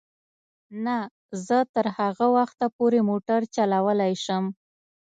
نه، 0.85 0.97
زه 1.45 1.57
تر 1.73 1.85
هغه 1.97 2.25
وخته 2.37 2.65
پورې 2.77 2.99
موټر 3.09 3.41
چلولای 3.55 4.13
شم. 4.23 4.45